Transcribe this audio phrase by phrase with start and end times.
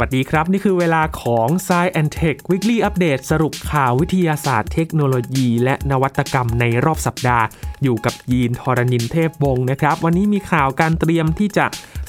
[0.00, 7.44] วัสดีครับ นี่คือเวลาของ s ซ e and Tech Weekly Update สรุปข่าววิทยาศาสตร์เทคโนโลยี และนวัตกรรมในรอบสัปดาห์
[7.82, 11.66] อยู่กับยีนทรณินเทพวงศ์นะครับ วันนี้มีข่าวการเตรียมที่จะ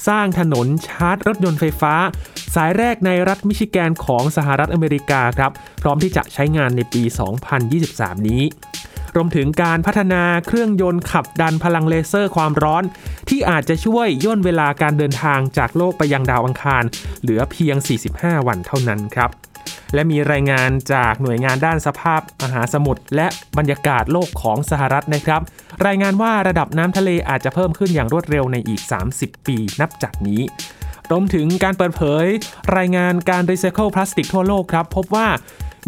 [0.08, 1.94] สร้างถนนชาร์จรถยนต์ไฟฟ้า
[2.56, 5.52] สายแรกในรัฐมิชิแกนของสหรัฐอเมริกาครับ
[5.82, 7.04] พร้อมที่จะใช้งานในปี
[7.66, 8.42] 2023 นี้
[9.16, 12.84] รวมถึงการพัฒนาเครื่องยนต์ขับดันพลังเลเซอร์ความร้อน
[13.30, 16.84] ที่อาจจะช่วยย่นเวลาการเดินทางจากโลกไปยังดาวอังคาร
[17.22, 17.76] เหลือเพียง
[18.12, 19.32] 45 วันเท่านั้นครับ
[19.94, 23.28] และมีรายงานจากหน่วยงานด้านสภาพมหาสมุทรและ
[23.58, 25.42] บรรยากาศโลกของสหรัฐนะครับ
[25.88, 28.82] รายงานว่าระดับน้ำทะเลอาจจะเพิ่มขึ้นอย่างรวดเร็วในอีก
[29.16, 30.42] 30 ปีนับจากนี้
[31.12, 32.26] รวมถึงการเปิดเผย
[32.78, 35.28] รายงานการรีไซเคิลพลาสติกทั่วโลกครับ พบว่า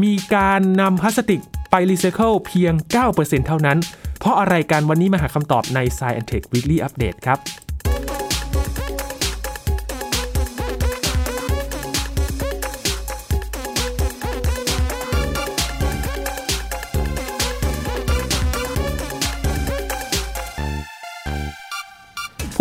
[0.04, 2.74] มีการนำพลาสติก ไปรีไซเคิลเพียง
[3.10, 3.78] 9%เท่านั้น
[4.20, 7.40] เพราะอะไรกันวันนี้มาหาคำตอบใน Science Tech Weekly Update ครับ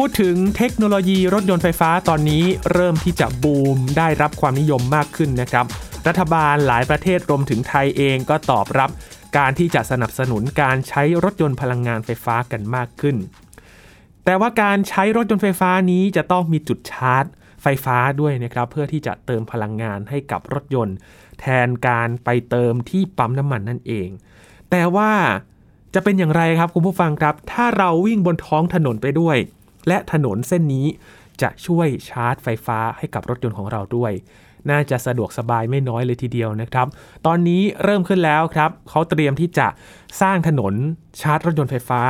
[0.02, 5.66] พูดถึงเทคโนโลยีรถยนต์ไฟฟ้าตอนนี้เริ่มที่จะบูมได้รับความนิยมมากขึ้นนะครับ
[6.08, 8.90] รัฐบาลหลายประเทศรวมถึงไทยเองก็ตอบรับ
[9.38, 13.16] การที่จะสนับสนุนการใช้รถยนต์พลังงานไฟฟ้ากันมากขึ้น
[14.24, 17.24] แต่ว่าการใช้รถยนต์ไฟฟ้านี้จะต้องมีจุดชาร์จ
[17.62, 20.96] ไฟฟ้าด้วยนะครับ เพื่อที่จะเติมพลังงานให้กับรถยนต์
[21.40, 24.08] แทนการไปเติมที่ปั๊มน้ำมันนั่นเอง
[24.70, 25.12] แต่ว่า
[25.94, 29.36] จะเป็นอย่างไรครับคุณผู้ฟังครับ ถ้าเราวิ่งบนท้องถนนไปด้วย
[29.88, 30.86] และถนนเส้นนี้
[31.42, 34.12] จะช่วยชาร์จไฟฟ้าให้กับรถยนต์ของเราด้วย
[34.70, 36.86] น่าจะสะดวกสบายไม่น้อยเลยทีเดียวนะครับ
[37.26, 39.66] ตอนนี้เริ่มขึ้นแล้วครับเขาเตรียมที่จะ
[40.20, 40.74] สร้างถนน
[41.20, 42.02] ชาร์จรถยนต์ไฟฟ้า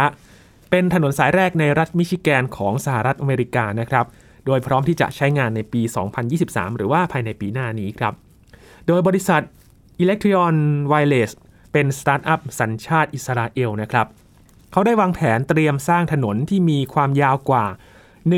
[0.71, 4.07] เป็นถนนสายแรกในรัฐมิชิแกนของสหรัฐอเมริกานะครับ
[4.47, 5.83] โดยพร้อมที่จะใช้งานในปี
[6.31, 8.15] 2023 หรือว่าภายในปีหน้านี้ครับ
[8.87, 9.43] โดยบริษัท
[10.03, 10.57] Electreon
[10.91, 11.31] Wireless
[11.73, 14.07] เป็นสตาร์ทอัพสัญชาติอิสราเอลนะครับ
[14.73, 17.65] เขาได้วางแผนเตรียมสร้างถนนที่มีความยาวกว่า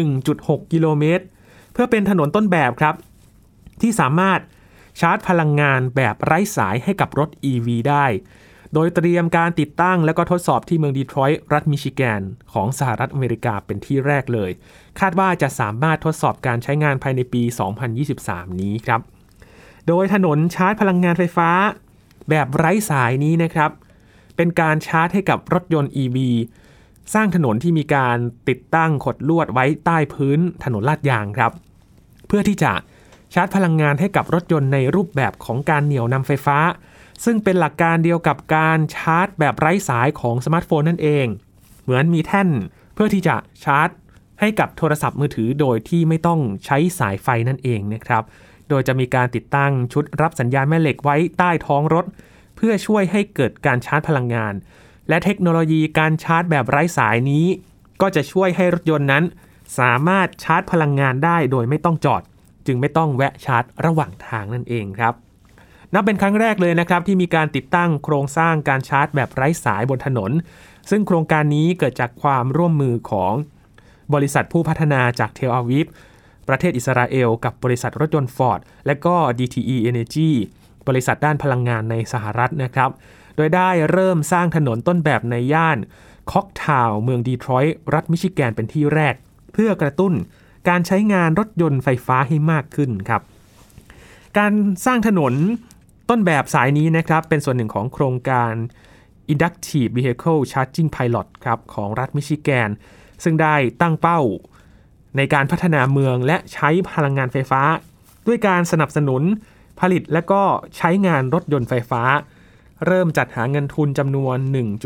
[0.01, 1.25] 1.6 กิโลเมตร
[1.73, 2.95] เพื่อเป็นถนนต้นแบบครับ
[3.83, 4.41] ที่สามารถ
[5.01, 8.07] ชาร์จพลังงานแบบไร้สายให้กับรถ EV ได้
[8.75, 14.51] โดยเตรียมการติดตั้งและก็ทดสอบที่เมืองดีทรอยต์รัฐมิชิแกน ของสหรัฐอเมริกาเป็นที่แรกเลย
[15.01, 17.43] คาดว่าจะสามารถทดสอบการใช้งานภายในปี
[18.01, 19.01] 2023 นี้ครับ
[19.89, 21.51] โดยถนนชาร์จพลังงานไฟฟ้า
[22.31, 23.71] แบบไร้สายนี้นะครับ
[24.37, 26.17] เป็นการชาร์จให้กับรถยนต์ EV
[27.15, 28.17] สร้างถนนที่มีการ
[28.49, 31.53] ติดตั้งขดลวดไว้ใต้พื้นถนนลาดยางครับ
[32.27, 32.73] เพื่อที่จะ
[33.35, 36.59] ชาร์จพลังงานให้กับรถยนต์ในรูปแบบของการเหนี่ยวนำไฟฟ้า
[37.25, 41.27] ซึ่งเป็นหลักการเดียวกับการชาร์จแบบไร้สายของสมาร์ทโฟนนั่นเอง
[41.83, 42.49] เหมือนมีแท่น
[42.95, 43.89] เพื่อที่จะชาร์จ
[44.41, 48.23] ให้กับโทรศัพท์มือถือโดยที่ไม่ต้องใช้สายไฟนั่นเองนะครับ
[48.69, 52.05] โดยจะมีการติดตั้งชุดรับสัญญาณแม่เหล็กไว้ใต้ท้องรถ
[52.57, 54.55] เพื่อช่วยให้เกิดการชาร์จพลังงาน
[55.09, 57.47] และเทคโนโลยีการชาร์จแบบไร้สายนี้
[58.01, 59.25] ก็จะช่วยให้รถยนต์นั้น
[59.79, 62.23] สามารถชาร์จพลังงานได้โดยไม่ต้องจอด
[62.67, 65.15] จึงไม่ต้องแวะชาร์จระหว่างทางนั่นเองครับ
[65.95, 70.31] นับเป็นครั้งแรกเลยนะครับที่มีการติดตั้งโครงสร้างการชาร์จแบบไร้สายบนถนน
[70.91, 73.33] ซึ่งโครงการนี้เกิดจากความร่วมมือของ
[74.15, 75.87] บริษัทผู้พัฒนาจากเทลอาวิฟ
[76.49, 80.31] ประเทศอิสราเอล กับบริษัทรถยนต์ฟอร์ดและก็ DTE Energy
[80.89, 82.91] บริษัทด้านพลังงานในสหรัฐนะครับ
[83.37, 85.79] โดยได้เริ่มสร้างถนนต้นแบบในย่าน
[86.31, 89.15] คอกทาวเมืองดีทรอยต์รัฐมิชิแกนเป็นที่แรก
[89.53, 90.13] เพื่อกระตุ้น
[90.69, 93.23] การใช้งานรถยนต์ไฟฟ้าให้มากขึ้นครับ
[94.39, 94.53] การ
[94.87, 95.35] สร้างถนน
[96.11, 98.53] ต้นแบบสายนี้นะครับเป็นส่วนหนึ่งของโครงการ
[99.33, 102.71] Inductive Vehicle Charging Pilot ครับของรัฐมิชิแกน
[103.25, 104.21] ซึ่งได้ตั้งเป้า
[105.17, 107.63] ในการพัฒนาเมืองและใช้พลังงานไฟฟ้า
[108.27, 109.23] ด้วยการสนับสนุน
[109.81, 110.43] ผลิตและก็
[110.77, 112.03] ใช้งานรถยนต์ไฟฟ้า
[112.87, 114.37] เริ่มจัดหาเงินทุนจำนวน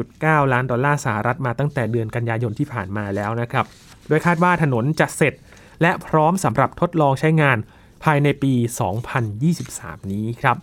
[0.02, 3.66] 1.9 ล้านดอลลาร์สหรัฐมาตั้งแต่เดือนกันยายนที่ผ่านมาแล้วนะครับ
[4.08, 5.34] โดยคาดว่าถนนจะเสร็จ
[5.82, 7.58] และพร้อมสำหรับทดลองใช้งาน
[8.04, 8.52] ภายในปี
[9.32, 10.56] 2023 นี้ครับ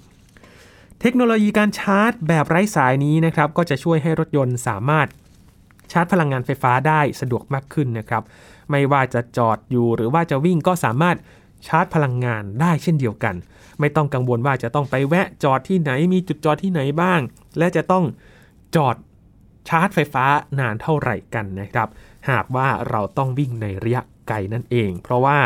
[1.01, 5.07] เทคโนโลยีการชาร์จแบบไร้สายนี้นะครับก็จะช่วยให้รถยนต์สามารถ
[5.91, 8.23] ชาร์จพลังงานไฟฟ้าได้สะดวกมากขึ้นนะครับ
[8.71, 11.17] ไม่ว่าจะจอดอยู่หรือว่าจะวิ่งก็สามารถ
[11.67, 13.35] ชาร์จพลังงานได้เช่นเดียวกัน
[13.79, 17.21] ไม่ต้องกังวลว่าจะต้องไปแวะจอดที่ไหนมีจุดจอดที่ไหนบ้าง
[17.57, 18.05] และจะต้อง
[18.75, 18.95] จอด
[19.69, 20.25] ชาร์จไฟฟ้า
[20.59, 21.87] นานเท่าไหร่กันนะครับ
[22.29, 25.37] หากว่าเราต้องวิ่งในระยะ ไกลนั่นเอง เพราะว่า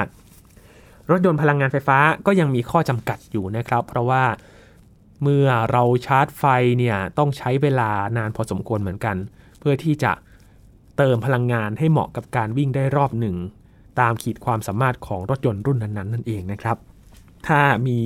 [1.12, 4.24] รถยนต์พลังงานไฟฟ้าก็ยังมีข้อจำกัดอยู่นะครับ เพราะว่า
[5.22, 6.44] เมื่อเราชาร์จไฟ
[6.78, 9.16] เนี่ยต้องใช้เวลานานพอสมควรเหมือนกัน
[9.60, 10.12] เพื่อที่จะ
[10.98, 13.36] เติมพลังงานให้เหมาะกับการวิ่งได้รอบหนึ่ง
[14.00, 16.78] ตามขีดความสามารถของรถยนต์รุ่นนั้นๆนั่นเองนะครับ
[17.48, 18.00] ถ้ามี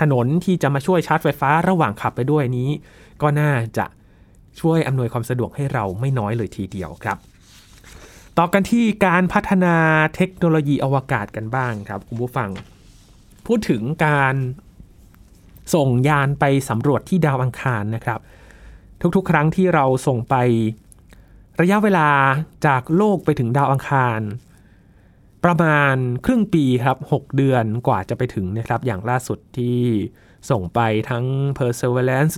[0.00, 2.68] ถนนที่จะมาช่วยชาร์จไฟฟ้าระหว่างขับไปด้วยนี้
[3.22, 3.86] ก็น่าจะ
[4.60, 7.18] ช่วยอำนวยความสะดวกให้เราไม่น้อยเลยทีเดียวครับ
[8.40, 9.76] ต่อกันที่การพัฒนา
[10.16, 12.50] เทคโนโลยีอวกาศกันบ้างครับคุณผู้ฟัง
[13.46, 14.34] พูดถึงการ
[15.74, 18.20] ส่งยานไปสำรวจที่ดาวอังคารนะครับ
[19.16, 20.34] ทุกๆ ครั้งที่เราส่งไป
[21.60, 22.08] ระยะเวลา
[22.66, 24.20] จากโลกไปถึงดาวอังคาร
[25.44, 29.80] ประมาณครึ่งปีครับ 6 เดือนกว่าจะไปถึงนะครับ อย่างล่าสุดที่
[30.50, 30.80] ส่งไป
[31.10, 31.24] ทั้ง
[31.58, 32.34] Perseverance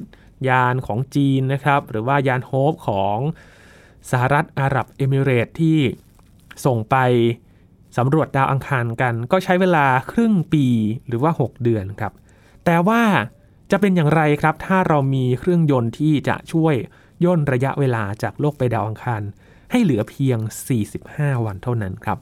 [0.48, 3.18] ยานของจีนนะครับ หรือว่ายานโฮปของ
[4.10, 5.78] สหรัฐอาหรับเอมิเรตที่
[6.64, 6.96] ส่งไป
[7.96, 10.66] สำรวจดาวอังคารกัน ก็ใช้เวลาครึ่งปี
[11.08, 12.12] หรือว่า 6 เดือนครับ
[12.64, 13.02] แต่ว่า
[13.70, 16.74] จะเป็นอย่างไรครับ ถ้าเรามีเครื่องยนต์ที่จะช่วย
[17.24, 19.22] ย่นระยะเวลาจากโลกไปดาวอังคาร
[19.70, 20.38] ให้เหลือเพียง
[20.90, 22.18] 45 วันเท่านั้นครับ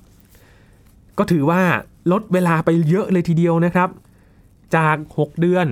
[1.18, 1.62] ก็ถือว่า
[2.12, 3.90] ลดเวลาไปเยอะเลยทีเดียวนะครับ
[4.76, 5.66] จาก 6 เดือน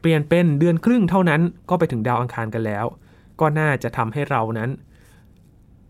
[0.00, 2.84] เปลี่ยนเป็นเดือนครึ่งเท่านั้น ก็ไปถึงดาวอังคารกันแล้ว
[3.40, 4.70] ก็น่าจะทำให้เรานั้น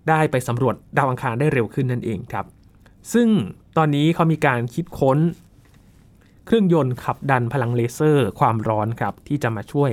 [0.09, 2.47] ได้ไปสำรวจดาวอังคารได้เร็วขึ้นนั่นเองครับ
[3.13, 3.29] ซึ่ง
[3.77, 5.19] ตอนนี้เขามีการคิดค้น
[6.47, 9.91] เครื่องยนต์ขับดันพลังเลเซอร์ ความร้อนครับที่จะมาช่วย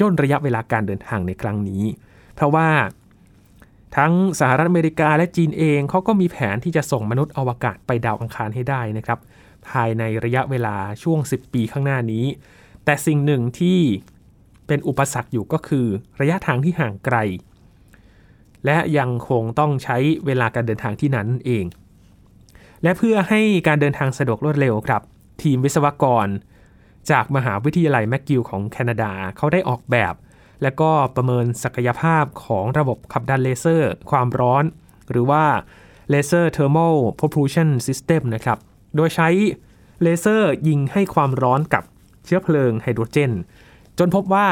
[0.00, 1.82] ย่นระยะเวลาการเดินทางในครั้งนี้
[2.34, 2.68] เพราะว่า
[3.96, 9.18] ทั้งสหรัฐอเมริกาและจีนเองเขาก็มีแผนที่จะส่งมนุษย์อวกาศไปดาวอังคารให้ได้นะครับ
[9.68, 12.24] ภายในระยะเวลาช่วง 10 ปีข้างหน้านี้
[12.84, 13.80] แต่สิ่งหนึ่งที่
[14.66, 15.86] เป็นอุปสรรคอยู่ก็คือ
[16.20, 17.16] ระยะทางที่ห่างไกล
[18.66, 19.96] และยังคงต้องใช้
[20.26, 21.64] เวลาการเดินทางที่นั้นเอง
[22.82, 25.02] และเพื่อให้การเดินทางสะดวกรวดเร็วครับ
[25.42, 26.26] ทีมวิศวกร
[27.10, 30.14] จากมหาวิทยาลัยแมกกิลของแคนาดาเขาได้ออกแบบ
[30.62, 34.64] และก็ประเมินศักยภาพของระบบขับดันเลเซอร์ ความร้อน
[35.10, 35.44] หรือว่า
[36.12, 38.58] Laser Thermal Propulsion System นะครับ
[38.96, 39.28] โดยใช้
[40.02, 41.84] เลเซอร์ยิงให้ความร้อนกับ
[42.24, 43.32] เชื้อเพลิงไฮโดรเจน
[43.98, 44.48] จนพบว่า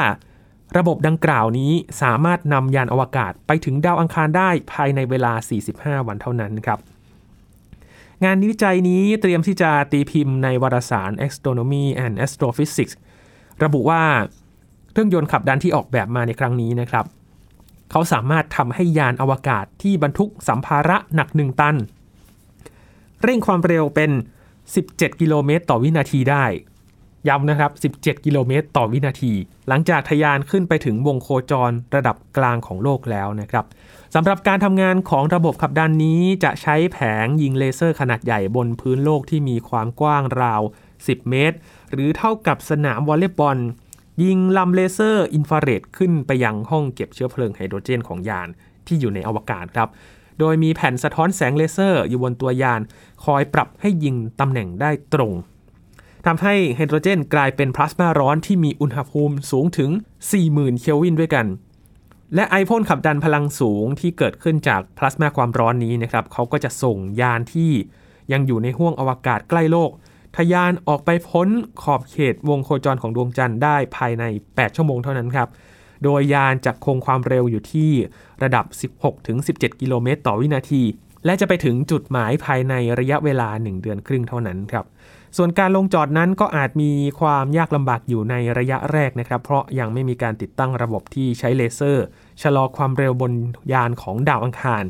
[0.77, 1.71] ระบบดังกล่าวนี้
[2.01, 5.33] สามารถนำยานอวกาศไปถึงดาวอังคารได้ภายในเวลา
[5.71, 6.79] 45 วันเท่านั้นครับ
[8.25, 12.93] งานวิจัยนี้เตรียมที่จะตีพิมพ์ในวารสาร Astronomy and Astrophysics
[13.63, 14.03] ระบุว่า
[14.91, 17.05] เครื่องยนต์ขับดันที่ออกแบบมาในครั้งนี้นะครับ
[17.91, 21.75] เขาสามารถทำให้ยานอวกาศที่บรรทุกสัมภาระหนัก 1 ตัน
[23.23, 24.11] เร่งความเร็วเป็น
[24.65, 26.45] 17 กิโลเมตรต่อวินาทีได้
[27.27, 29.33] ย้ำนะครับ 17 กิโลเมตรต่อวินาที
[29.67, 33.65] หลังจากทะยานขึ้นไปถึงวงโคจรระดับกลางของโลกแล้วนะครับ
[34.15, 40.61] สำหรับการทำงานของระบบขับดันนี้จะใช้แผงยิงเลเซอร์ขนาดใหญ่บนพื้นโลกที่มีความกว้างราว
[40.95, 41.57] 10 เมตร
[41.93, 43.57] หรือเท่ากับสนามวอลเลย์บอล
[44.23, 48.49] ยิงลำเลเซอร์อินฟราเรดขึ้นไปยังห้องเก็บเชื้อเพลิงไฮโดรเจนของยาน
[48.87, 49.89] ที่อยู่ในอวกาศครับ
[50.39, 52.81] โดยมีแผ่นสะท้อนแสงเลเซอร์อยู่บนตัวยาน
[53.25, 55.31] คอยปรับให้ยิงตำแหน่งได้ตรง
[56.25, 59.89] ทำให้ไฮโดรเจนกลายเป็นพลาสมาร้อนที่มีอุณหภูมิสูงถึง
[60.35, 61.45] 40,000 เคลวินด้วยกัน
[62.35, 67.71] และไอพ่นขับดันพลังสูงที่เกิดขึ้นจากพลาสมาความร้อนนี้นะครับเขาก็จะส่งยานที่
[68.31, 69.91] ยังอยู่ในห้วงอวกาศใกล้โลก
[70.37, 71.47] ทยานออกไปพ้น
[71.81, 75.49] ขอบเขตวงโคจรของดวงจันทร์ได้ภายใน 8 ชั่วโมงเท่านั้นครับ
[76.03, 77.91] โดยยานจะคงความเร็วอยู่ที่
[78.43, 78.65] ระดับ
[79.23, 80.83] 16-17 กิโลเมตรต่อวินาที
[81.25, 84.85] และจะไปถึงจุดหมายภายในระยะเวลา 1 เดือนครึ่งเท่านั้นครับ
[85.37, 92.05] ส่วนการลงจอดนั้นก็อาจมีความยากลำบากอยู่ในระยะแรกนะครับ เพราะยังไม่มีการติดตั้งระบบที่ใช้เลเซอร์
[92.41, 93.33] ชะลอความเร็วบน
[93.73, 94.83] ยานของดาวอังคาร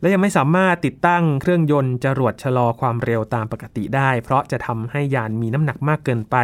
[0.00, 6.36] และยังไม่สามารถติดตั้งเครื่องยนต์จรวดชะลอความเร็วตามปกติได้ เพราะจะทำให้ยานมีน้ำหนักมากเกินไป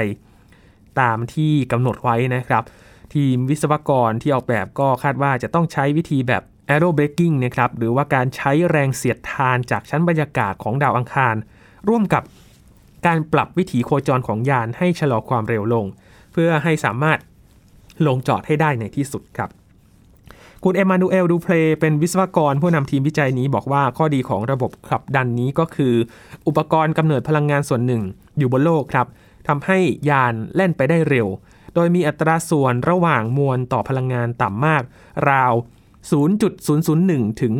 [1.00, 2.62] ตามที่กำหนดไว้นะครับ
[3.14, 11.34] ทีมวิศวกรที่ออกแบบก็คาดว่าจะต้องใช้วิธีแบบ aero braking นะครับหรือว่าการใช้แรงเสียดทานจากชั้นบรรยากาศของดาวอังคาร
[11.88, 12.22] ร่วมกับ
[13.06, 15.86] การปรับวิถีโคจรของยานให้ชะลอความเร็วลง
[16.32, 17.18] เพื่อให้สามารถ
[18.06, 19.50] ลงจอดให้ได้ในที่สุดครับ
[20.64, 25.94] คุณเอมานูเอลดูเพลเป็นวิศวกรผู้นำทีมวิจัยนี้บอกว่าข้อดีของระบบขับดันนี้ก็คือ
[26.46, 28.02] อุปกรณ์กำเนิดพลังงานส่วนหนึ่ง
[28.38, 29.06] อยู่บนโลกครับ
[29.48, 29.78] ทำให้
[30.10, 31.26] ยานแล่นไปได้เร็ว
[31.74, 34.82] โดยมีอัตราส่วนระหว่างมวลต่อพลังงานต่ำมาก
[35.30, 35.52] ราว
[36.10, 37.54] 0.001 ถึง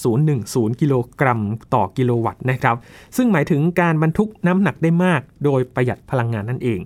[0.00, 1.40] 0.010 กิโลกรัม
[1.74, 2.76] ต่อกิโลวัตต์นะครับ
[3.16, 6.80] ซึ่งหมายถึงการบรรทุกน้ำหนักได้มาก โดยประหยัดพลังงานนั่นเอง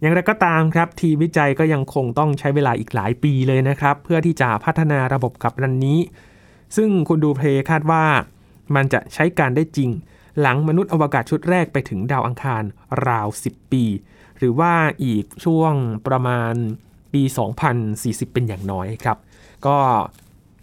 [0.00, 5.98] อย่างไรก็ตามครับ ทีมวิจัยก็ยังคงต้องใช้เวลาอีกหลายปีเลยนะครับ เพื่อที่จะพัฒนาระบบขับรันนี้
[6.76, 8.04] ซึ่งคุณดูเพลคาดว่า
[8.74, 9.90] มันจะใช้การได้จริง
[10.40, 12.62] หลังมนุษย์อวกาศชุดแรกไปถึงดาวอังคาร
[13.08, 13.84] ราว 10 ปี
[14.38, 14.72] หรือว่า
[15.04, 15.74] อีกช่วง
[16.06, 16.54] ประมาณ
[17.12, 17.22] ปี
[17.78, 19.18] 2040 เป็นอย่างน้อยครับ
[19.66, 19.78] ก็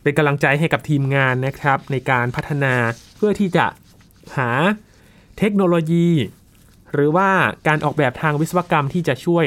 [0.02, 2.74] เป็นกำลังใจให้กับทีมงานนะครับ ในการพัฒนา
[3.18, 3.66] เพื่อที่จะ
[4.38, 4.52] หา
[5.38, 6.10] เทคโนโลยี
[6.94, 7.30] หรือว่า
[7.68, 9.46] การออกแบบทางวิศวกรรมที่จะช่วย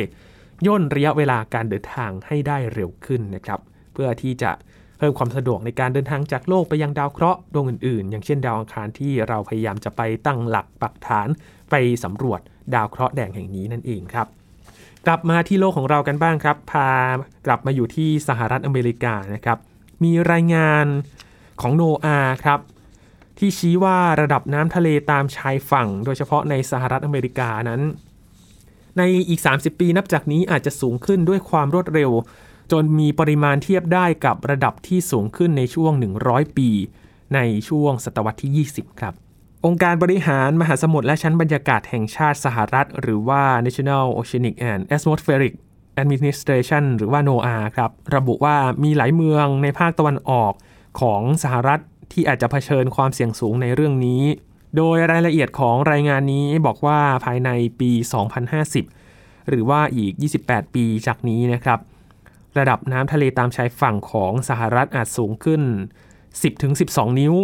[0.67, 3.61] ย่นระยะเวลาการเดินทางให้ได้เร็วขึ้นนะครับ
[3.93, 4.51] เพื่อที่จะ
[4.99, 11.29] เพิ่มความสะดวกในการเดินทางจากโลกไปยังดาวเคราะห์ดวงอื่นๆ อย่างเช่นดาวอังคารที่เราพยายามจะไปตั้งหลักปักฐาน
[11.71, 12.41] ไปสำรวจ
[12.75, 14.27] ดาวเคราะห์แดงแห่งนี้นั่นเองครับ
[15.07, 16.89] กลับมาที่โลกของเรากันบ้างครับ พา
[17.47, 19.59] กลับมาอยู่ที่สหรัฐอเมริกานะครับ
[20.03, 20.87] มีรายงาน
[21.61, 22.61] ของโนอาครับ
[23.39, 27.81] ที่ชี้ว่าระดับน้ำทะเลตามชายฝั่ง โดยเฉพาะในสหรัฐอเมริกานั้น
[28.99, 32.11] ในอีก 30 ปีนับจากนี้อาจจะสูงขึ้นด้วยความรวดเร็ว
[32.73, 35.93] จนมีปริมาณเทียบได้กับระดับที่สูงขึ้นในช่วง
[36.25, 36.69] 100 ปี
[37.35, 39.15] ในช่วงศตวรรษที่ 20 ครับ
[39.65, 45.55] องค์การบริหารมหาสมุทรและชั้นบรรยากาศแห่งชาติสหรัฐ หรือว่า National Oceanic and Atmospheric
[46.03, 50.53] Administration หรือว่า NOAA ครับ ระบุว่ามีหลายเมืองในภาคตะวันออก
[51.01, 51.81] ของสหรัฐ
[52.13, 54.23] ที่อาจจะเผชิญความเสี่ยงสูงในเรื่องนี้
[54.77, 57.91] โดยรายละเอียดของรายงานนี้บอกว่าภายในปี
[58.71, 60.13] 2050 หรือว่าอีก
[60.45, 61.79] 28 ปีจากนี้นะครับ
[62.59, 65.63] ระดับน้ำทะเลตามชายฝั่งของสหรัฐอาจสูงขึ้น
[66.41, 67.35] 10-12 นิ้ว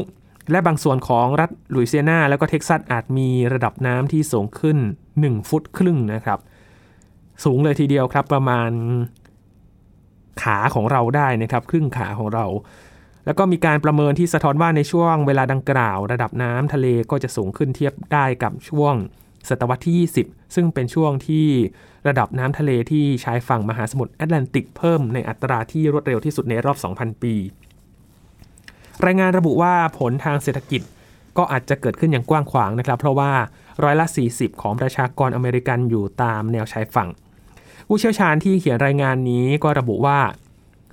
[0.51, 4.79] และบางส่วนของรัฐลุยเซียนา แล้วก็เท็กซัสอาจมีระดับน้ำที่สูงขึ้น
[5.15, 6.39] 1 ฟุตครึ่งนะครับ
[7.45, 8.71] สูงเลยทีเดียวครับประมาณ
[10.43, 12.47] ขาของเราได้นะครับครึ่งขาของเรา
[13.27, 18.95] แล้วก็มีการประเมินที่สะท้อนว่าในช่วงเวลาดังกล่าว ระดับน้ำทะเลก็จะสูงขึ้นเทียบได้กับช่วง
[19.49, 21.47] ศตวรรษที่ 20 ซึ่งเป็นช่วงที่
[22.09, 27.35] ระดับน้ำทะเลที่ชายฝั่งมหาสมุทรแอตแลนติกเพิ่มในอัตราที่รวดเร็วที่สุดในรอบ 2,000 ปี
[29.05, 30.83] รายงานระบุว่าผลทางเศรษฐกิจ
[31.39, 33.33] ก็อาจจะเกิดขึ้นอย่างกว้างขวางนะครับ เพราะว่า
[33.85, 37.09] ร้อยละ 40 ของประชากรอเมริกันอยู่ตามแนวชายฝั่ง
[37.93, 40.19] ผู้เชี่ยวชาญที่เขียนรายงานนี้ก็ระบุว่า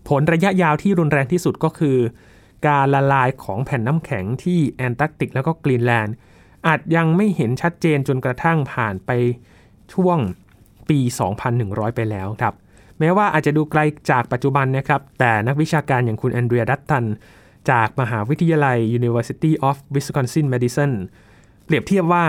[0.10, 1.98] ผลระยะยาวที่รุนแรงที่สุดก็คือ
[2.68, 6.16] การละลายของแผ่นน้ำแข็งที่แอนตาร์กติกแล้วก็กรีนแลนด์
[6.68, 9.12] อาจยังไม่เห็นชัดเจนจนกระทั่งผ่านไป
[9.94, 10.18] ช่วง
[10.90, 11.00] ปี
[11.48, 12.54] 2,100 ไปแล้วครับ
[13.00, 13.80] แม้ว่าอาจจะดูไกล
[14.12, 17.06] จากปัจจุบันนะครับ แต่นักวิชาการอย่างคุณแอนเดรียดัตตัน
[17.72, 20.92] จากมหาวิทยาลัย University of Wisconsin-Madison
[21.66, 22.26] เปรียบเทียบว่า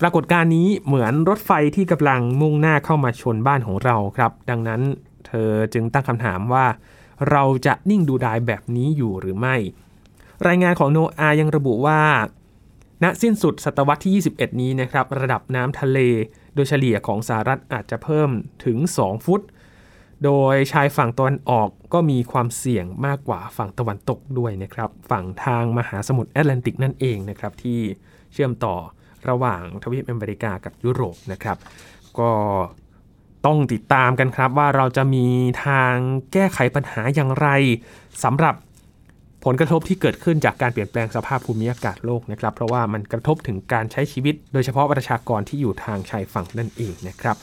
[0.00, 4.80] ปรากฏการณ์นี้เหมือนรถไฟที่กำลังมุ่งหน้าเข้ามาชนบ้านของเราครับ ดังนั้น
[5.26, 6.66] เธอจึงตั้งคำถามว่า
[7.30, 9.56] เราจะนิ่งดูดายแบบนี้อยู่หรือไม่
[10.46, 12.00] รายงานของโนอายังระบุว่า
[13.02, 15.98] ณสิ้นสุดศตวรรษที่ 21 นี้นะครับ ระดับน้ำทะเล
[16.54, 18.30] โดยเฉลี่ยของสหรัฐอาจจะเพิ่ม
[18.64, 19.40] ถึง 2 ฟุต
[20.24, 27.80] โดยชายฝั่งตะวันออกก็มีความเสี่ยงมากกว่าฝั่งตะวันตกด้วยนะครับ ฝั่งทางมหาสมุทรแอตแลนติกนั่นเองนะครับที่
[28.32, 28.76] เชื่อมต่อ
[29.28, 31.58] ระหว่างทวีปอเมริกากับยุโรปนะครับ
[32.18, 32.30] ก็
[33.46, 35.26] ต้องติดตามกันครับว่าเราจะมี
[35.64, 35.94] ทาง
[36.32, 37.48] แก้ไขปัญหาอย่างไร
[38.24, 38.54] สำหรับ
[39.44, 47.36] ผลกระทบที่เกิดขึ้นจากการเปลี่ยนแปลงสภาพภูมิอากาศโลกนะครับ เพราะว่ามันกระทบถึงการใช้ชีวิต โดยเฉพาะประชากรที่อยู่ทางชายฝั่งนั่นเองนะครับ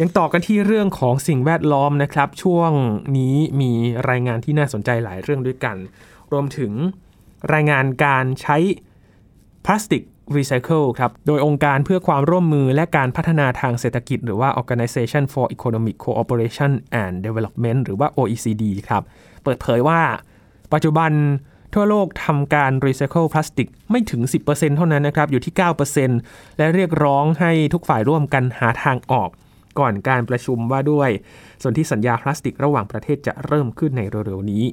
[0.00, 2.70] ยังต่อกันที่เรื่องของสิ่งแวดล้อมนะครับ ช่วง
[3.18, 3.72] นี้มี
[4.10, 5.76] รายงานที่น่าสนใจหลายเรื่องด้วยกัน
[6.32, 6.72] รวมถึง
[7.54, 8.56] รายงานการใช้
[9.64, 10.02] พลาสติก
[10.36, 16.70] รีไซเคิลครับ โดยองค์การเพื่อความร่วมมือและการพัฒนาทางเศรษฐกิจ หรือว่า Organization for Economic Cooperation
[17.02, 19.02] and Development หรือว่า OECD ครับ
[19.42, 20.00] เปิดเผยว่า
[20.72, 21.12] ปัจจุบัน
[21.74, 25.54] ทั่วโลกทำการรีไซเคิลพลาสติกไม่ถึง 10%เท่านั้นนะครับ อยู่ที่
[26.06, 29.30] 9%และเรียกร้องให้ทุกฝ่ายร่วมกันหาทางออก
[29.78, 31.10] ก่อนการประชุมว่าด้วย
[31.62, 34.64] ส่วนที่สัญญาพลาสติกระหว่างประเทศจะเริ่มขึ้นในเร็วๆนี้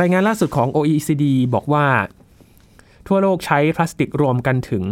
[0.00, 1.86] รายงานล่าสุดของ OECD บอกว่า
[3.08, 4.84] ทั่วโลกใช้พลาสติกรวมกันถึง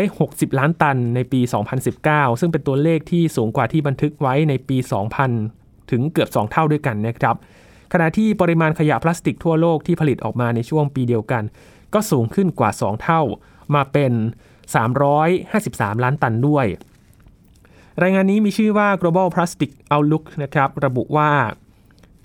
[0.00, 1.40] 460 ล้านตันในปี
[1.90, 4.76] 2019 ซึ่งเป็นตัวเลขที่สูงกว่าที่บันทึกไว้ในปี
[5.34, 7.36] 2000 ถึงเกือบ 2 เท่าด้วยกันนะครับ
[7.92, 11.42] ขณะที่ปริมาณขยะพลาสติกทั่วโลกที่ผลิตออกมาในช่วงปีเดียวกัน
[11.94, 13.22] ก็สูงขึ้นกว่า 2 เท่า
[13.74, 14.12] มาเป็น
[15.28, 16.66] 353 ล้านตันด้วย
[18.02, 21.30] รายงานนี้มีชื่อว่า global plastic outlook นะครับ ระบุว่า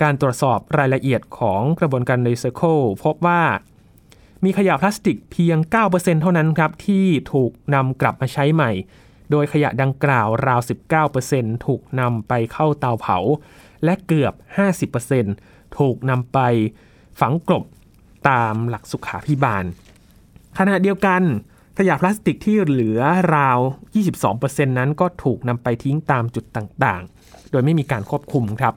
[0.01, 3.41] การตรวจสอบรายละเอียดของกระบวนการรีไซเคิลพบว่า
[4.43, 5.57] มีขยะพลาสติกเพียง
[5.89, 8.71] 9%เท่านั้นครับที่ถูกนำกลับมาใช้ใหม่
[9.31, 10.61] โดยขยะดังกล่าวราว
[11.13, 13.17] 19%ถูกนำไปเข้าเตาเผา
[13.83, 14.33] และเกือบ
[15.05, 16.39] 50%ถูกนำไป
[17.19, 17.65] ฝังกลบ
[18.29, 19.65] ตามหลักสุขาพิบาล
[20.57, 21.21] ขณะเดียวกัน
[21.77, 23.01] ขยะพลาสติกที่เหลือ
[23.35, 23.59] ราว
[24.17, 28.73] 22%นั้นก็ถูกนำไปทิ้งตามจุดต่างๆ โดยไม่มีการควบคุมครับ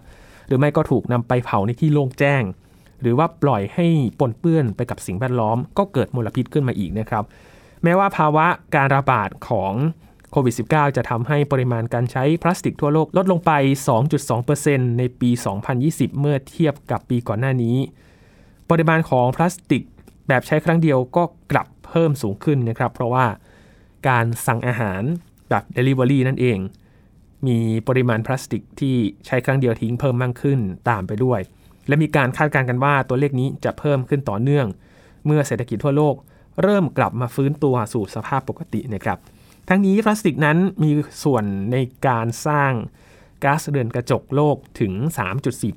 [0.47, 2.42] หรือไม่ก็ถูกนำไปเผาในที่โล่งแจ้ง
[3.03, 3.87] หรือว่าปล่อยให้
[4.21, 7.25] ปนเปื้อนไปกับสิ่งแวดล้อม ก็เกิดมลพิษขึ้นมาอีกนะครับ
[7.83, 9.73] แม้ว่าภาวะการระบาดของ
[10.31, 13.53] โควิด -19 จะทำให้ปริมาณการใช้พลาสติกทั่วโลกลดลงไป
[14.27, 15.31] 2.2%ในปี
[15.75, 17.77] 2020 เมื่อเทียบกับปีก่อนหน้านี้
[18.71, 19.83] ปริมาณของพลาสติก
[20.29, 23.27] แบบใช้ครั้งเดียวก็กลับเพิ่มสูงขึ้นนะครับ เพราะว่า
[24.09, 25.03] การสั่งอาหาร
[25.49, 26.59] แบบ Delivery นั่นเอง
[27.47, 31.41] มีปริมาณพลาสติกที่ใช้ครั้งเดียวทิ้งเพิ่มมากขึ้นตามไปด้วย
[31.89, 34.67] และมีการคาดการณ์กันว่าตัวเลขนี้จะเพิ่มขึ้นต่อเนื่อง
[35.27, 36.15] เมื่อเศรษฐกิจทั่วโลก
[36.62, 39.19] เริ่มกลับมาฟื้นตัวสู่สภาพปกตินะครับ
[39.69, 40.91] ทั้งนี้พลาสติกนั้นมี
[41.25, 42.73] ส่วนในการสร้าง
[43.45, 44.93] ก๊าซเรือนกระจกโลกถึง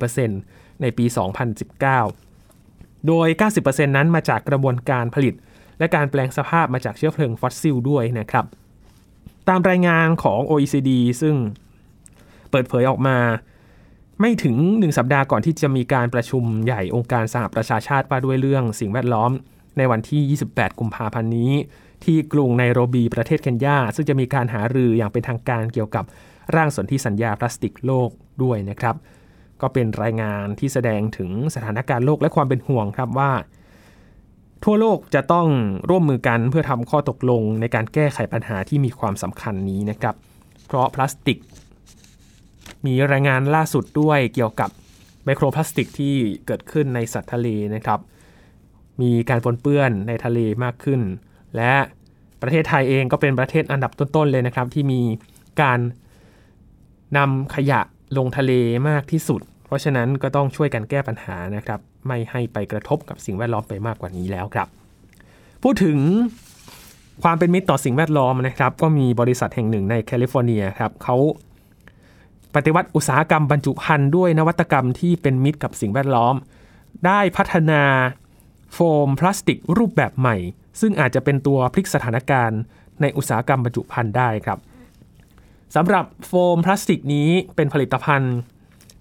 [0.00, 1.04] 3.4%ในปี
[2.26, 5.34] 2019 โดย 90%นั้นมาจากกระบวนการผลิต
[5.78, 8.44] และการแปลงสภาพมาจากเชื้อเพลิงฟอสซิลด้วยนะครับ
[9.48, 11.34] ตามรายงานของ OECD ซึ่ง
[12.50, 13.18] เปิดเผยออกมา
[14.20, 19.30] ไม่ถึง 1 สัปดาห์ก่อนที่จะมีการประชุมใหญ่องค์การสหประชาชาติว่าด้วยเรื่องสิ่งแวดล้อม
[19.78, 21.52] ในวันที่ 28 กุมภาพันธ์นี้
[22.04, 26.04] ที่กรุงไนโรบีประเทศเคนยาซึ่งจะมีการหารืออย่างเป็นทางการเกี่ยวกับ
[26.54, 28.10] ร่างสนธิสัญญาพลาสติกโลก
[28.42, 28.96] ด้วยนะครับ
[29.60, 33.32] ก็เป็นรายงานที่แสดงถึงสถานการณ์โลกและความเป็นห่วงครับว่า
[34.64, 35.48] ทั่วโลกจะต้อง
[35.90, 40.14] ร่วมมือกันเพื่อทำข้อตกลงในการแก้ไขปัญหาที่มีความสำคัญนี้นะครับ
[40.66, 41.38] เพราะพลาสติก
[42.86, 44.70] มีรายงานล่าสุดด้วยเกี่ยวกับ
[45.24, 46.14] ไมโครพลาสติกที่
[46.46, 48.00] เกิดขึ้นในสัตว์ทะเลนะครับ
[49.00, 51.00] มีการปนเปื้อนในทะเลมากขึ้น
[51.56, 51.72] และ
[52.42, 55.00] ประเทศไทยเองก็เป็นประเทศอันดับต้นๆเลยนะครับ ที่มี
[55.62, 55.78] การ
[57.16, 57.80] นำขยะ
[58.18, 58.52] ลงทะเล
[58.88, 64.68] มากที่สุด เพราะฉะนั้นก็ต้องช่วยกันแก้ปัญหานะครับ ไม่ให้ไปกระทบกับสิ่งแวดล้อมไปมากกว่านี้แล้วครับ
[65.62, 65.98] พูดถึง
[67.24, 71.16] ความเป็นมิตรต่อสิ่งแวดล้อมนะครับ ก็มีบริษัทแห่งหนึ่งในแคลิฟอร์เนียครับเขา
[72.56, 76.34] ปฏิวัติอุตสาหกรรมบรรจุภัณฑ์ด้วยนวัตกรรมที่เป็นมิตรกับสิ่งแวดล้อม
[77.06, 77.82] ได้พัฒนา
[78.74, 80.36] โฟมพลาสติกรูปแบบใหม่
[80.80, 82.60] ซึ่งอาจจะเป็นตัวพลิกสถานการณ์
[83.00, 84.58] ในอุตสาหกรรมบรรจุภัณฑ์ได้ครับ
[85.74, 88.34] สำหรับโฟมพลาสติกนี้เป็นผลิตภัณฑ์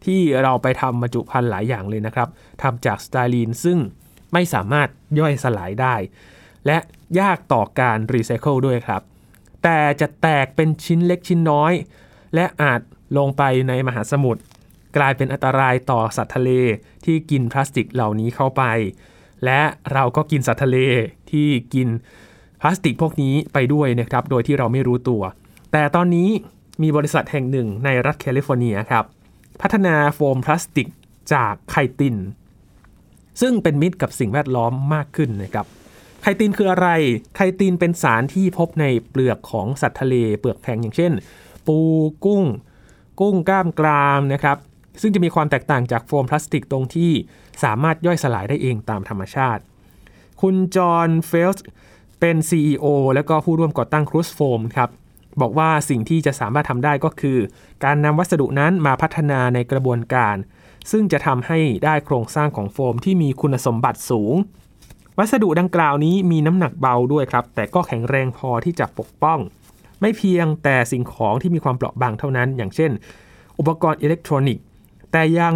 [0.06, 2.30] ที่เราไปทำบรรจุภัณฑ์หลายอย่างเลยนะครับ
[2.62, 3.78] ทำจากสไตรีนซึ่ง
[4.34, 5.96] ไม่สามารถย่อยสลายได้
[6.66, 6.78] และ
[7.20, 9.02] ยากต่อการรีไซเคิลด้วยครับ
[9.64, 11.74] แต่จะแตกเป็นชิ้นเล็กชิ้นน้อย
[12.36, 12.82] และอาจ
[13.18, 14.42] ลงไปในมหาสมุทร
[14.98, 16.52] กลายเป็นอันตรายต่อสัตว์ทะเล
[17.06, 18.64] ที่กินพลาสติกเหล่านี้เข้าไป
[19.46, 19.62] และ
[19.94, 20.78] เราก็กินสัตว์ทะเล
[21.32, 21.88] ที่กิน
[22.62, 25.22] พลาสติกพวกนี้ไปด้วยนะครับ โดยที่เราไม่รู้ตัว
[25.72, 26.30] แต่ตอนนี้
[26.82, 29.06] มีบริษัทแห่งหนึ่งในรัฐแคลิฟอร์เนียครับ
[29.62, 30.88] พัฒนาโฟมพลาสติก
[31.34, 32.16] จากไขติน
[33.42, 35.66] ซึ่งเป็นมิตรกับสิ่งแวดล้อมมากขึ้นนะครับ
[36.22, 36.90] ไขตินคืออะไร
[37.36, 41.12] ไขตินเป็นสารที่พบในเปลือกของสัตว์ทะเลเปลือกแข็งอย่างเช่น
[41.68, 41.78] ปู
[42.26, 42.44] กุ้ง
[43.20, 44.58] กุ้งกล้ามกรามนะครับ
[45.02, 47.12] ซึ่งจะมีความแตกต่างจากโฟมพลาสติกตรงที่
[47.64, 49.62] สามารถย่อยสลายได้เองตามธรรมชาติ
[50.42, 51.66] คุณจอห์นเฟลส์
[52.20, 54.90] เป็น CEO และก็ผู้ร่วมก่อตั้งครูสโฟมครับ
[55.42, 57.38] บอกว่าสิ่งที่จะสามารถทำได้ก็คือ
[57.84, 60.36] การนำวัสดุนั้นมาพัฒนาในกระบวนการ
[60.92, 64.36] ซึ่งจะทำให้ได้โครงสร้างของโฟมที่มีคุณสมบัติสูง
[65.18, 69.40] วัสดุดังกล่าวนี้มีน้ำหนักเบาด้วยครับ แต่ก็แข็งแรงพอที่จะปกป้อง
[70.06, 72.92] ไม่เพียงแต่สิ่งของที่มีความเปราะบางเท่านั้น อย่างเช่น
[73.60, 74.66] อุปกรณ์อิเล็กทรอนิกส์
[75.12, 75.54] แต่ยัง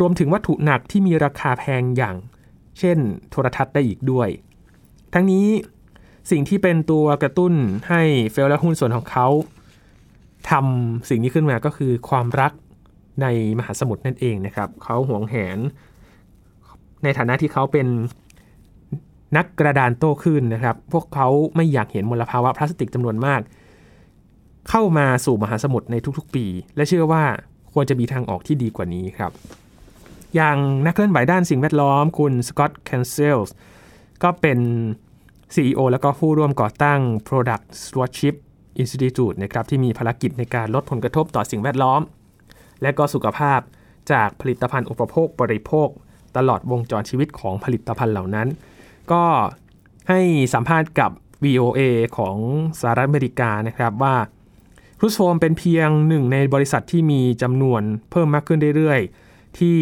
[0.00, 2.16] รวมถึงวัตถุหนักที่มีราคาแพงอย่าง
[2.78, 2.98] เช่น
[3.30, 4.28] โทรทัศน์ได้อีกด้วย
[5.14, 5.46] ทั้งนี้
[6.30, 7.52] สิ่งที่เป็นตัวกระตุ้น
[7.88, 9.26] ให้เฟลและหุ้นส่วนของเขา
[10.50, 12.52] ทำสิ่งนี้ขึ้นมาก็คือความรัก
[13.22, 13.26] ใน
[13.58, 15.58] มหาสมุทรนั่นเองนะครับ เขาหวงแหน
[17.02, 17.86] ในฐานะที่เขาเป็น
[19.36, 23.40] นักกระดานโต้คลื่นนะครับ พวกเขาไม่อยากเห็นมลภาวะพลาสติกจำนวนมาก
[24.70, 27.24] เข้ามาสู่มหาสมุทรในทุกๆ ปี และเชื่อว่า
[27.72, 29.32] ควรจะมีทางออกที่ดีกว่านี้ครับ
[30.34, 33.54] อย่างนักเคลื่อนไหวด้านสิ่งแวดล้อมคุณสกอตต์แคนเซลส์
[34.22, 34.58] ก็เป็น
[35.54, 38.34] CEO แล้วก็ผู้ร่วมก่อตั้ง Product Stewardship
[38.82, 42.00] Institute นะครับที่มีภารกิจในการลดผลกระทบต่อสิ่งแวดล้อม
[42.82, 43.60] และก็สุขภาพ
[44.12, 45.88] จากผลิตภัณฑ์อุปโภคบริโภค
[46.36, 48.48] ตลอดวงจรชีวิตของผลิตภัณฑ์เหล่านั้น
[49.12, 49.24] ก็
[50.08, 50.20] ให้
[50.54, 51.10] สัมภาษณ์กับ
[51.44, 51.80] VOA
[52.18, 52.36] ของ
[52.80, 54.16] สหรัฐอเมริกานะครับว่า
[55.00, 59.76] รูสโฟมเป็นเพียงหนึ่งในบริษัทที่มีจำนวนเพิ่มมากขึ้นเรื่อยๆ ที่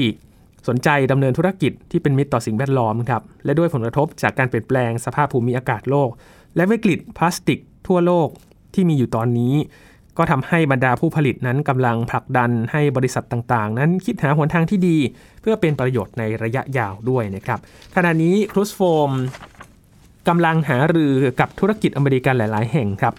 [0.68, 6.10] สนใจดำเนินธุรกิจที่เป็นมิตรต่อสิ่งแวดล้อมครับ และด้วยผลกระทบจากการเปลี่ยนแปลงสภาพภูมิอากาศโลก
[6.56, 8.28] และวิกฤตพลาสติกทั่วโลก
[8.74, 9.54] ที่มีอยู่ตอนนี้
[10.18, 14.96] ก็ทำให้บรรดาผู้ผลิตนั้นกำลังผลักดันให้บริษัทต่างๆ นั้นคิดหาหนทางที่ดี
[15.40, 17.58] เพื่อเป็นประโยชน์ในระยะยาวด้วยนะครับ
[17.94, 19.10] ขณะนี้ครูสโฟม
[20.28, 23.14] กำลังหารือกับธุรกิจอเมริกันหลาย ๆ แห่งครับ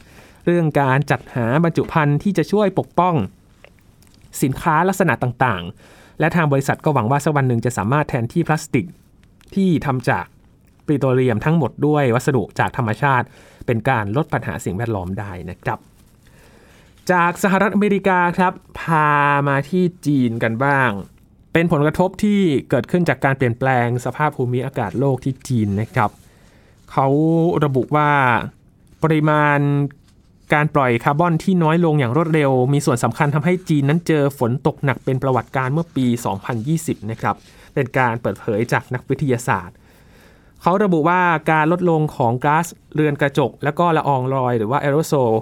[0.45, 3.15] เรื่องการจัดหาบรรจุภัณฑ์ที่จะช่วยปกป้อง
[4.41, 8.85] สินค้าลักษณะต่างๆ และทางบริษัทก็หวังว่าสักวันหนึ่งจะสามารถแทนที่พลาสติก
[9.55, 10.25] ที่ทำจาก
[10.85, 13.25] ปริโตรเลียมทั้งหมดด้วยวัสดุจากธรรมชาติ
[13.65, 15.79] เป็นการลดปัญหาสิ่งแวดล้อมได้นะครับ
[17.11, 19.09] จากสหรัฐอเมริกาครับ พา
[19.47, 20.89] มาที่จีนกันบ้าง
[21.53, 26.11] เป็นผลกระทบที่เกิดขึ้นจากการเปลี่ยนแปลงสภาพภูมิอากาศโลกที่จีนนะครับ
[26.91, 27.07] เขา
[27.63, 28.09] ระบุว่า
[29.03, 29.59] ปริมาณ
[30.53, 36.05] การปล่อยคาร์บอนที่น้อยลงอย่างรวดเร็ว มีส่วนสำคัญทำให้จีนนั้นเจอฝนตกหนักเป็นประวัติการเมื่อปี
[36.57, 37.35] 2020 นะครับ
[37.73, 39.75] เป็นการเปิดเผยจากนักวิทยาศาสตร์
[40.61, 45.33] เขาระบุว่าการลดลงของก๊าซเรือนกระจก และก็ละอองลอยหรือว่าแอโรโซล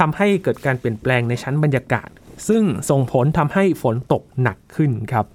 [0.00, 2.08] ทำให้เกิดการเปลี่ยนแปลงในชั้นบรรยากาศ
[2.48, 5.26] ซึ่งส่งผลทำให้ฝนตกหนักขึ้นครับ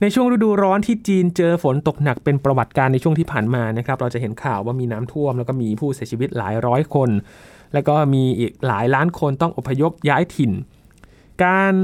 [0.00, 7.10] ในช่วงฤดูร้อนที่จีนเจอฝนตกหนักเป็นประวัติการในช่วงที่ผ่านมานะครับ เราจะเห็นข่าวว่ามีน้ำท่วมแล้วก็มีผู้เสียชีวิตหลายร้อยคน
[7.72, 10.52] แล้วก็มีอีกหลายล้านคนต้องอพยพย้ายถิ่น
[11.44, 11.74] การ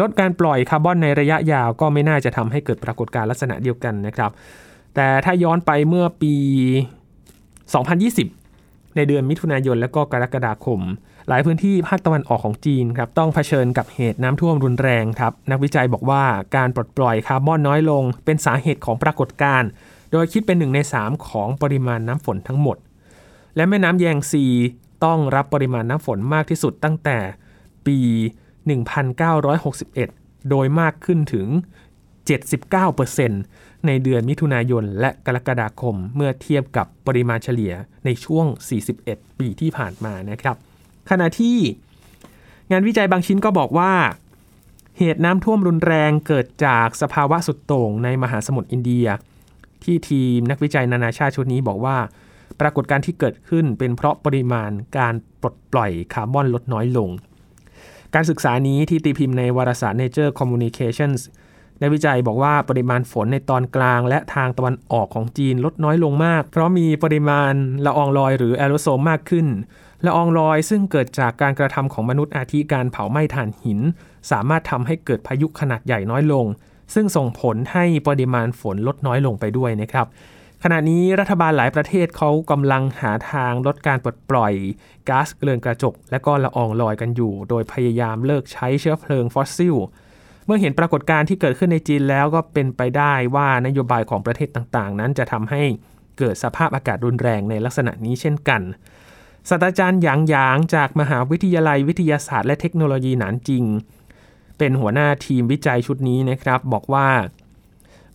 [0.00, 4.30] ลดการปล่อยคาร์บอนในระยะยาวก็ไม่น่าจะทำให้เกิดปรากฏการณ์ลักษณะเดียวกันนะครับ
[4.94, 6.34] แต่ถ้าย้อนไปเมื่อปี
[8.40, 10.80] 2020 ในเดือนมิถุนายนและก็กรกฎาคม
[11.28, 16.22] หลายพื้นที่ภาคตะวันออกของจีนครับต้องเผชิญกับเหตุน้ำท่วมรุนแรงครับนักวิจัยบอกว่า
[16.56, 19.68] การปลดปล่อยคาร์บอนน้อยลง เป็นสาเหตุของปรากฏการณ์
[20.12, 22.76] โดยคิดเป็นหนึ่งใน 3 ของปริมาณน้ำฝนทั้งหมด
[23.56, 24.44] และแม่น้ำแยงซี
[25.04, 27.18] ต้องรับปริมาณน้ำฝนมากที่สุดตั้งแต่
[27.86, 27.98] ปี
[28.82, 31.46] 1961 โดยมากขึ้นถึง
[33.06, 37.72] 79%ในเดือนมิถุนายนและกรกฎาคมเมื่อเทียบกับปริมาณเฉลี่ย
[38.04, 38.46] ในช่วง
[38.92, 40.56] 41 ปีที่ผ่านมานะครับ
[41.10, 41.58] ขณะที่
[42.70, 43.92] งานวิจัยบางชิ้นก็บอกว่า
[44.98, 49.06] เหตุน้ำท่วมรุนแรงเกิดจากสภาวะสุดโต่งในมหาสมุทรอินเดีย
[49.84, 51.96] ที่ทีมนักวิจัยนานาชาติชุดนี้บอกว่า
[52.60, 57.10] ปรากฏการณ์ที่เกิดขึ้นเป็นเพราะปริมาณการปลดปล่อยคาร์บอนลดน้อยลง
[58.14, 61.20] การศึกษานี้ที่ตีพิมพ์ในวารสาร Nature Communications
[61.80, 67.52] ในวิจัยบอกว่าปริมาณฝนในตอนกลางและทางตะวันออกของจีนลดน้อยลงมาก เพราะมีปริมาณ
[67.86, 69.46] ละอองลอยหรือแอโรโซลมากขึ้น
[70.06, 73.80] ละอองลอยซึ่งเกิดจากการกระทำของมนุษย์อาทิการเผาไหม้ถ่านหิน
[74.30, 76.46] สามารถทำให้เกิดพายุขนาดใหญ่น้อยลง
[76.94, 80.06] ซึ่งส่งผลให้ปริมาณฝนลดน้อยลงไปด้วยนะครับ
[80.64, 84.52] ขณะนี้รัฐบาลหลายประเทศเขากำลังหาทางลดการปลดปล่อย
[85.08, 89.74] ก๊าซเรือนกระจก และก็ละอองลอยกันอยู่ โดยพยายามเลิกใช้เชื้อเพลิงฟอสซิล
[90.46, 95.62] เมื่อเห็นปรากฏการณ์ที่เกิดขึ้นในจีนแล้วก็เป็นไปได้ว่านโยบายของประเทศต่างๆ นั้นจะทำให้
[96.18, 98.62] เกิดสภาพอากาศรุนแรงในลักษณะนี้เช่นกัน
[99.48, 103.64] ศาสตราจารย์หยางหยางจากมหาวิทยาลัยวิทยาศาสตร์และเทคโนโลยีหนานจิง
[104.58, 107.08] เป็นหัวหน้าทีมวิจัยชุดนี้นะครับ บอกว่า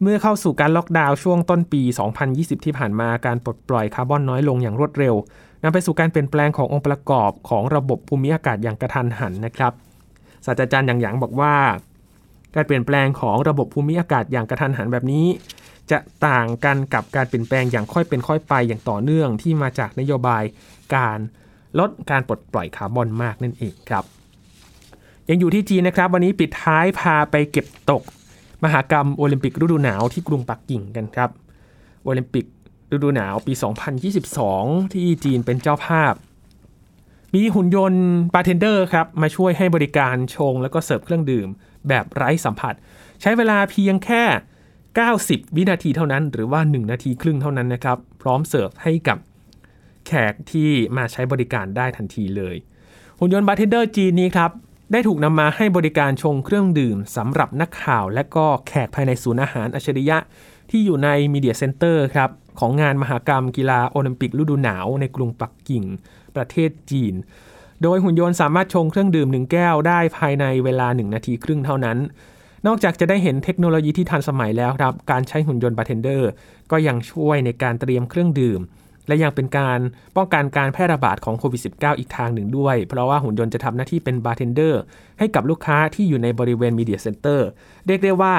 [0.01, 1.81] เมื่อเข้าสู่การล็อกดาวน์ช่วงต้นปี
[2.23, 5.15] 2020 ที่ผ่านมาการปลดปล่อยคาร์บอนน้อยลงอย่างรวดเร็ว
[5.63, 9.73] นำไปสู่การเปลี่ยนแปลงขององค์ประกอบของระบบภูมิอากาศอย่างกระทันหันนะครับ
[10.45, 11.55] ศาสตราจารย์หยางหยางบอกว่า
[12.55, 15.27] การเปลี่ยนแปลงของระบบภูมิอากาศอย่างกระทันหันแบบนี้
[15.91, 20.43] จะต่างกันกับการเปลี่ยนแปลงอย่างค่อยเป็นค่อยไปอย่างต่อเนื่องที่มาจากนโยบาย
[20.95, 21.19] การ
[21.79, 24.03] ลดการปลดปล่อยคาร์บอนมากนั่นเองครับ
[25.29, 28.03] ยังอยู่ที่จีนนะครับ วันนี้ปิดท้ายพาไปเก็บตก
[28.65, 31.29] มหากรรมโอลิมปิกฤดูหนาวที่กรุงปักกิ่งกันครับ
[32.03, 32.45] โอลิมปิก
[32.93, 33.53] ฤดูหนาวปี
[34.23, 36.13] 2022 ที่จีนเป็นเจ้าภาพ
[37.33, 41.47] มีหุ่นยนต์บาร์เทนเดอร์ครับมาช่วยให้บริการชงแล้วก็เสิร์ฟเครื่องดื่ม
[41.87, 42.73] แบบไร้สัมผัส
[43.21, 44.23] ใช้เวลาเพียงแค่
[44.89, 49.17] 90 วินาทีเท่านั้น หรือว่า 1 นาทีครึ่งเท่านั้นนะครับ พร้อมเสิร์ฟให้กับ
[50.07, 52.55] แขกที่มาใช้บริการได้ทันทีเลย
[53.19, 54.51] หุ่นยนต์บาร์เทนเดอร์จีนนี้ครับ
[54.91, 60.17] ได้ถูกนำมาให้บริการชงเครื่องดื่มสำหรับนักข่าว และก็แขกภายในศูนย์อาหารอัจฉริยะ
[60.69, 65.83] ที่อยู่ใน Media Center ครับของงานมหกรรมกีฬาโอลิมปิกฤดูหนาวในกรุงปักกิ่ง
[66.35, 67.13] ประเทศจีน
[67.81, 71.97] โดยหุ่นยนต์สามารถชงเครื่องดื่มหนึ่งแก้วได้ภายในเวลา 1 นาทีครึ่งเท่านั้น
[72.67, 76.29] นอกจากจะได้เห็นเทคโนโลยีที่ทันสมัยแล้วครับ การใช้หุ่นยนต์บาร์เทนเดอร์
[76.71, 78.59] ก็ยังช่วยในการเตรียมเครื่องดื่ม
[79.07, 79.79] และยังเป็นการ
[80.15, 84.81] ป้องกันการแพร่ระบาดของโควิด -19 อีกทางหนึ่งด้วย เพราะว่าหุ่นยนต์จะทำหน้าที่เป็นบาร์เทนเดอร์
[85.19, 87.47] ให้กับลูกค้าที่อยู่ในบริเวณ Media Center
[87.87, 88.35] เรียกได้ว่า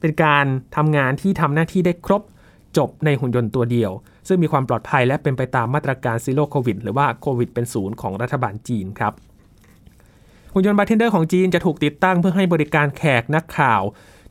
[0.00, 0.44] เป็นการ
[0.76, 2.22] ทำงานที่ทำหน้าที่ได้ครบ
[2.76, 3.90] จบในหุ่นยนต์ตัวเดียว
[4.28, 9.12] ซึ่งมีความปลอดภัยและเป็นไปตามมาตรการ Zero COVID หรือว่าโควิดเป็นศูนย์ของรัฐบาลจีนครับ
[10.52, 13.82] หุ่นยนต์บาร์เทนเดอร์ของจีนจะถูกติดตั้งเพื่อให้บริการแขกนักข่าว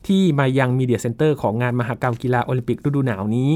[0.06, 3.50] ที่มายัง Media Center ของงานมหกรรมกีฬาโอลิมปิกฤดูหนาวนี้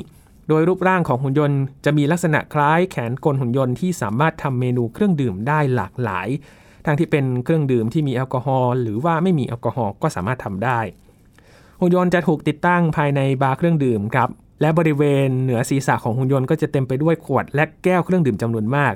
[0.49, 6.29] โดยรูปร่างของหุ่นยนต์จะมีลักษณะคล้ายแขนกลหุ่นยนต์ที่สามารถทำเมนูเครื่องดื่มได้หลากหลาย
[6.87, 10.81] ทั้งที่เป็นเครื่องดื่มที่มีแอลกอฮอล์หรือว่าไม่มีแอลกอฮอล์ก็สามารถทำได้
[11.81, 14.29] หุ่นยนต์จะถูกติดตั้งภายในบาร์เครื่องดื่มครับ
[14.61, 18.95] และบริเวณเหนือศีรษะของหุ่นยนต์ก็จะเต็มไปด้วยขวดและแก้วเครื่องดื่มจำนวนมาก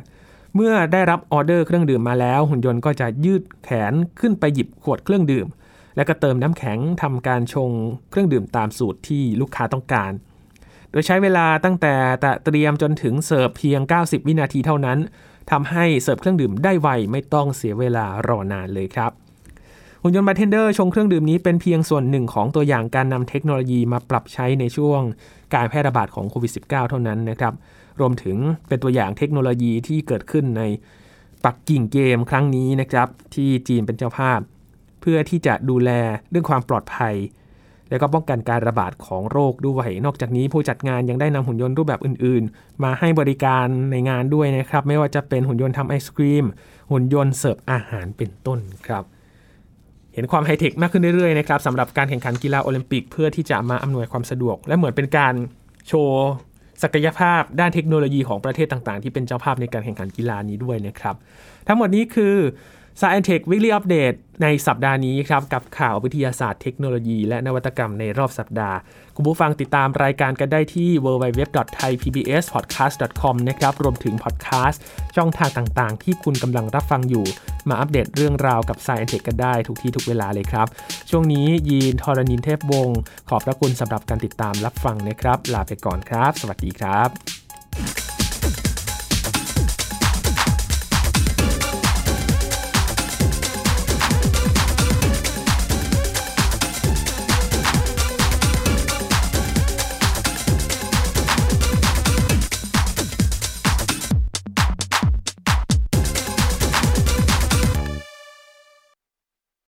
[0.54, 5.46] เมื่อได้รับออเดอร์เครื่องดื่มมาแล้ว หุ่นยนต์ก็จะยืดแขนขึ้นไปหยิบขวดเครื่องดื่ม
[5.96, 7.70] และก็เติมน้ำแข็งทำการชง
[8.10, 10.12] เครื่องดื่มตามสูตรที่ลูกค้าต้องการ
[10.92, 14.98] โดยใช้เวลาตั้งแต่ตระเตรียมจนถึงเสิร์ฟเพียง 90 วินาทีเท่านั้น
[15.50, 19.12] ทำให้เสิร์ฟเครื่องดื่มได้ไวไม่ต้องเสียเวลารอนานเลยครับ
[20.02, 25.00] หุ่นยนต์บาร์เทนเดอร์ชงเครื่องดื่มนี้เป็นเพียงส่วนหนึ่งของตัวอย่างการนำเทคโนโลยีมาปรับใช้ในช่วง
[25.55, 27.55] การแพร่ระบาดของโควิด -19 เท่านั้นนะครับ
[28.00, 28.37] รวมถึง
[28.68, 30.62] เป็นตัวอย่างเทคโนโลยีที่เกิดขึ้นใน
[31.44, 34.40] ปักกิ่งเกมครั้งนี้นะครับ ที่จีนเป็นเจ้าภาพ
[35.00, 35.90] เพื่อที่จะดูแล
[36.31, 37.14] เรื่องความปลอดภัย
[37.92, 46.44] และก็ป้องกันการระบาดของโรคด้วย นอกจากนี้ผู้จัดงานยังได้นำหุ่นยนต์รูปแบบอื่น ๆ มาให้บริการในงานด้วยนะครับ ไม่ว่าจะเป็นหุ่นยนต์ทำไอศกรีม
[46.90, 49.05] หุ่นยนต์เสิร์ฟอาหารเป็นต้นครับ
[50.14, 55.35] เห็นความไฮเทคมากขึ้นเรื่อยๆนะครับสำหรับการแข่งขันกีฬาโอลิมปิก เพื่อที่จะมาอำนวยความสะดวก และเหมือนเป็นการ
[55.88, 56.31] โชว์
[56.83, 61.16] ศักยภาพด้านเทคโนโลยีของประเทศต่างๆ ที่เป็นเจ้าภาพในการแข่งขันกีฬานี้ด้วยนะครับ
[61.66, 62.35] ทั้งหมดนี้คือ
[63.00, 68.76] Science Tech Weekly Update ในสัปดาห์นี้ครับกับข่าววิทยาศาสตร์เทคโนโลยี และนวัตกรรมในรอบสัปดาห์
[69.16, 74.81] คุณผู้ฟังติดตามรายการกันได้ที่ www.thaipbspodcast.com นะครับรวมถึงพอดแคสต์
[75.16, 77.26] ช่องทางต่างๆ ที่คุณกำลังรับฟังอยู่
[77.68, 80.66] มาอัปเดตเรื่องราวกับ Science Tech กันได้ทุกที่ทุกเวลาเลยครับ
[81.11, 87.09] ช่วงนี้ยีนทรณินเทพวงศ์ขอบพระคุณสำหรับการติดตามรับฟังนะครับ ลาไปก่อนครับ สวัสดีครับ